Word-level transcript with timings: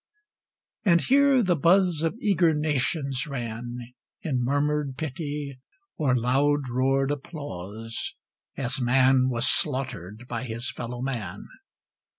And 0.83 0.99
here 1.01 1.43
the 1.43 1.55
buzz 1.55 2.01
of 2.01 2.17
eager 2.19 2.55
nations 2.55 3.27
ran, 3.27 3.77
In 4.23 4.43
murmured 4.43 4.97
pity, 4.97 5.59
or 5.95 6.15
loud 6.17 6.67
roared 6.71 7.11
applause, 7.11 8.15
As 8.57 8.81
man 8.81 9.29
was 9.29 9.45
slaughtered 9.45 10.25
by 10.27 10.45
his 10.45 10.71
fellow 10.71 11.03
man. 11.03 11.45